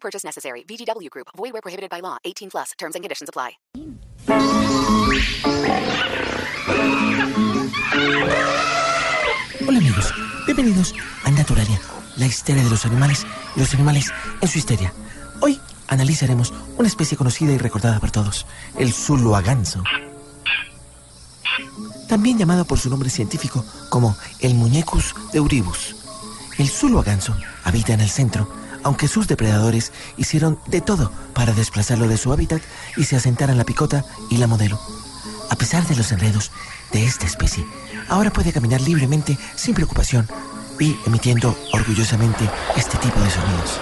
Purchase 0.00 0.24
necessary. 0.24 0.64
VGW 0.64 1.10
Group. 1.10 1.28
Void 1.36 1.52
where 1.52 1.62
prohibited 1.62 1.90
by 1.90 2.00
law. 2.00 2.16
18 2.24 2.50
plus. 2.50 2.72
Terms 2.78 2.94
and 2.94 3.04
conditions 3.04 3.28
apply. 3.28 3.58
Hola 9.66 9.78
amigos, 9.78 10.14
bienvenidos 10.46 10.94
a 11.24 11.30
Naturalia, 11.30 11.80
la 12.16 12.26
histeria 12.26 12.62
de 12.62 12.70
los 12.70 12.86
animales 12.86 13.26
y 13.56 13.60
los 13.60 13.74
animales 13.74 14.10
en 14.40 14.48
su 14.48 14.58
histeria. 14.58 14.92
Hoy 15.40 15.60
analizaremos 15.88 16.52
una 16.76 16.88
especie 16.88 17.16
conocida 17.16 17.52
y 17.52 17.58
recordada 17.58 18.00
por 18.00 18.10
todos, 18.10 18.46
el 18.78 18.92
zuluaganso. 18.92 19.82
También 22.08 22.38
llamado 22.38 22.64
por 22.64 22.78
su 22.78 22.88
nombre 22.88 23.10
científico 23.10 23.64
como 23.90 24.16
el 24.40 24.54
Muñecus 24.54 25.14
deuribus. 25.32 25.96
El 26.56 26.68
zuluaganso 26.68 27.36
habita 27.64 27.92
en 27.92 28.00
el 28.00 28.08
centro, 28.08 28.48
aunque 28.82 29.08
sus 29.08 29.28
depredadores 29.28 29.92
hicieron 30.16 30.58
de 30.66 30.80
todo 30.80 31.12
para 31.34 31.52
desplazarlo 31.52 32.08
de 32.08 32.16
su 32.16 32.32
hábitat 32.32 32.62
y 32.96 33.04
se 33.04 33.16
asentara 33.16 33.52
en 33.52 33.58
la 33.58 33.64
picota 33.64 34.04
y 34.30 34.36
la 34.38 34.46
modelo. 34.46 34.78
A 35.50 35.56
pesar 35.56 35.86
de 35.86 35.96
los 35.96 36.12
enredos 36.12 36.50
de 36.92 37.04
esta 37.04 37.26
especie, 37.26 37.64
ahora 38.08 38.30
puede 38.30 38.52
caminar 38.52 38.80
libremente 38.80 39.38
sin 39.56 39.74
preocupación 39.74 40.28
y 40.78 40.96
emitiendo 41.06 41.56
orgullosamente 41.72 42.48
este 42.76 42.98
tipo 42.98 43.20
de 43.20 43.30
sonidos. 43.30 43.80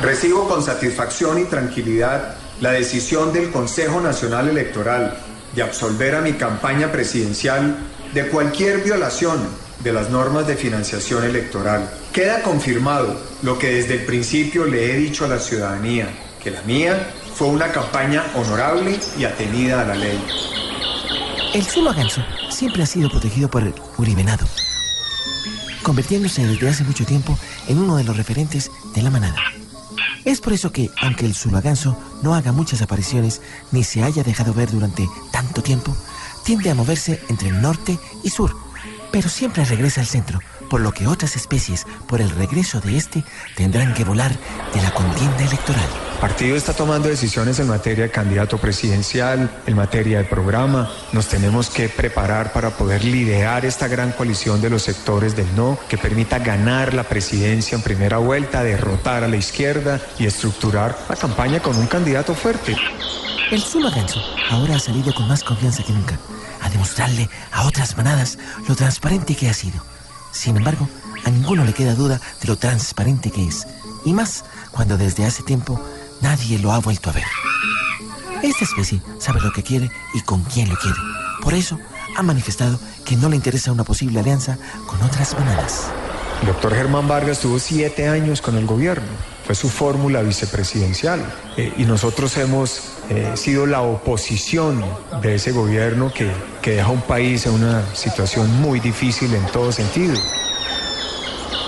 Recibo 0.00 0.48
con 0.48 0.62
satisfacción 0.62 1.38
y 1.40 1.44
tranquilidad 1.44 2.36
la 2.60 2.72
decisión 2.72 3.32
del 3.32 3.50
Consejo 3.50 4.00
Nacional 4.00 4.48
Electoral 4.48 5.18
de 5.54 5.62
absolver 5.62 6.14
a 6.14 6.20
mi 6.20 6.34
campaña 6.34 6.92
presidencial 6.92 7.76
de 8.14 8.28
cualquier 8.28 8.82
violación 8.82 9.67
de 9.82 9.92
las 9.92 10.10
normas 10.10 10.46
de 10.46 10.56
financiación 10.56 11.24
electoral. 11.24 11.90
Queda 12.12 12.42
confirmado 12.42 13.20
lo 13.42 13.58
que 13.58 13.72
desde 13.72 13.94
el 13.94 14.04
principio 14.04 14.66
le 14.66 14.92
he 14.92 14.96
dicho 14.96 15.24
a 15.24 15.28
la 15.28 15.38
ciudadanía, 15.38 16.08
que 16.42 16.50
la 16.50 16.62
mía 16.62 17.10
fue 17.34 17.48
una 17.48 17.70
campaña 17.70 18.24
honorable 18.34 18.98
y 19.16 19.24
atenida 19.24 19.82
a 19.82 19.86
la 19.86 19.94
ley. 19.94 20.20
El 21.54 21.64
zulo 21.64 21.94
siempre 22.50 22.82
ha 22.82 22.86
sido 22.86 23.08
protegido 23.08 23.48
por 23.48 23.62
el 23.62 23.74
uribenado, 23.96 24.46
convirtiéndose 25.82 26.46
desde 26.46 26.68
hace 26.68 26.84
mucho 26.84 27.06
tiempo 27.06 27.38
en 27.68 27.78
uno 27.78 27.96
de 27.96 28.04
los 28.04 28.16
referentes 28.16 28.70
de 28.94 29.02
la 29.02 29.10
manada. 29.10 29.40
Es 30.24 30.40
por 30.40 30.52
eso 30.52 30.72
que, 30.72 30.90
aunque 31.00 31.24
el 31.24 31.34
zulaganso 31.34 31.96
no 32.22 32.34
haga 32.34 32.52
muchas 32.52 32.82
apariciones 32.82 33.40
ni 33.72 33.82
se 33.84 34.02
haya 34.02 34.22
dejado 34.22 34.52
ver 34.52 34.70
durante 34.70 35.08
tanto 35.30 35.62
tiempo, 35.62 35.96
tiende 36.44 36.70
a 36.70 36.74
moverse 36.74 37.22
entre 37.28 37.48
el 37.48 37.62
norte 37.62 37.98
y 38.22 38.30
sur, 38.30 38.54
pero 39.10 39.28
siempre 39.28 39.64
regresa 39.64 40.00
al 40.00 40.06
centro, 40.06 40.40
por 40.68 40.80
lo 40.80 40.92
que 40.92 41.06
otras 41.06 41.36
especies, 41.36 41.86
por 42.06 42.20
el 42.20 42.30
regreso 42.30 42.80
de 42.80 42.96
este, 42.96 43.24
tendrán 43.56 43.94
que 43.94 44.04
volar 44.04 44.32
de 44.74 44.82
la 44.82 44.90
contienda 44.92 45.44
electoral. 45.44 45.88
El 46.14 46.18
partido 46.20 46.56
está 46.56 46.72
tomando 46.72 47.08
decisiones 47.08 47.58
en 47.60 47.68
materia 47.68 48.04
de 48.04 48.10
candidato 48.10 48.58
presidencial, 48.58 49.50
en 49.66 49.76
materia 49.76 50.18
de 50.18 50.24
programa. 50.24 50.90
Nos 51.12 51.28
tenemos 51.28 51.70
que 51.70 51.88
preparar 51.88 52.52
para 52.52 52.70
poder 52.70 53.04
liderar 53.04 53.64
esta 53.64 53.86
gran 53.86 54.12
coalición 54.12 54.60
de 54.60 54.70
los 54.70 54.82
sectores 54.82 55.36
del 55.36 55.54
no, 55.54 55.78
que 55.88 55.96
permita 55.96 56.40
ganar 56.40 56.92
la 56.92 57.04
presidencia 57.04 57.76
en 57.76 57.82
primera 57.82 58.18
vuelta, 58.18 58.64
derrotar 58.64 59.22
a 59.22 59.28
la 59.28 59.36
izquierda 59.36 60.00
y 60.18 60.26
estructurar 60.26 60.98
la 61.08 61.16
campaña 61.16 61.60
con 61.60 61.76
un 61.76 61.86
candidato 61.86 62.34
fuerte. 62.34 62.76
El 63.50 63.62
Ganso 63.94 64.20
ahora 64.50 64.76
ha 64.76 64.78
salido 64.78 65.14
con 65.14 65.26
más 65.26 65.42
confianza 65.42 65.82
que 65.82 65.92
nunca, 65.92 66.18
demostrarle 66.70 67.28
a 67.52 67.66
otras 67.66 67.96
manadas 67.96 68.38
lo 68.66 68.74
transparente 68.74 69.34
que 69.34 69.48
ha 69.48 69.54
sido. 69.54 69.82
Sin 70.32 70.56
embargo, 70.56 70.88
a 71.24 71.30
ninguno 71.30 71.64
le 71.64 71.72
queda 71.72 71.94
duda 71.94 72.20
de 72.40 72.48
lo 72.48 72.56
transparente 72.56 73.30
que 73.30 73.46
es, 73.46 73.66
y 74.04 74.12
más 74.12 74.44
cuando 74.70 74.96
desde 74.96 75.26
hace 75.26 75.42
tiempo 75.42 75.80
nadie 76.20 76.58
lo 76.58 76.72
ha 76.72 76.78
vuelto 76.78 77.10
a 77.10 77.14
ver. 77.14 77.24
Esta 78.42 78.64
especie 78.64 79.02
sabe 79.18 79.40
lo 79.40 79.52
que 79.52 79.62
quiere 79.62 79.90
y 80.14 80.20
con 80.22 80.42
quién 80.44 80.68
lo 80.68 80.76
quiere. 80.76 80.98
Por 81.42 81.54
eso 81.54 81.78
ha 82.16 82.22
manifestado 82.22 82.78
que 83.04 83.16
no 83.16 83.28
le 83.28 83.36
interesa 83.36 83.72
una 83.72 83.84
posible 83.84 84.20
alianza 84.20 84.58
con 84.86 85.02
otras 85.02 85.34
manadas. 85.38 85.88
Doctor 86.46 86.74
Germán 86.74 87.08
Vargas 87.08 87.40
tuvo 87.40 87.58
siete 87.58 88.08
años 88.08 88.40
con 88.40 88.56
el 88.56 88.66
gobierno. 88.66 89.08
Fue 89.48 89.54
su 89.54 89.70
fórmula 89.70 90.20
vicepresidencial. 90.20 91.24
Eh, 91.56 91.72
y 91.78 91.84
nosotros 91.84 92.36
hemos 92.36 92.82
eh, 93.08 93.32
sido 93.34 93.64
la 93.64 93.80
oposición 93.80 94.84
de 95.22 95.36
ese 95.36 95.52
gobierno 95.52 96.12
que, 96.12 96.30
que 96.60 96.72
deja 96.72 96.90
un 96.90 97.00
país 97.00 97.46
en 97.46 97.54
una 97.54 97.82
situación 97.94 98.60
muy 98.60 98.78
difícil 98.78 99.32
en 99.32 99.46
todo 99.46 99.72
sentido. 99.72 100.12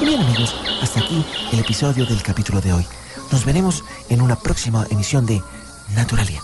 Y 0.00 0.04
bien 0.04 0.20
amigos, 0.20 0.54
hasta 0.80 1.00
aquí 1.00 1.26
el 1.50 1.58
episodio 1.58 2.06
del 2.06 2.22
capítulo 2.22 2.60
de 2.60 2.74
hoy. 2.74 2.86
Nos 3.32 3.44
veremos 3.44 3.82
en 4.08 4.22
una 4.22 4.36
próxima 4.36 4.86
emisión 4.90 5.26
de 5.26 5.42
Naturalia, 5.96 6.40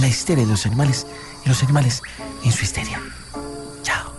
la 0.00 0.08
histeria 0.08 0.44
de 0.44 0.50
los 0.50 0.66
animales 0.66 1.06
y 1.46 1.48
los 1.48 1.62
animales 1.62 2.02
en 2.44 2.52
su 2.52 2.62
histeria. 2.62 3.00
Chao. 3.82 4.12